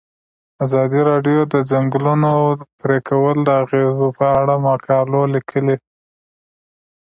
[0.65, 2.31] ازادي راډیو د د ځنګلونو
[2.81, 5.75] پرېکول د اغیزو په اړه مقالو لیکلي.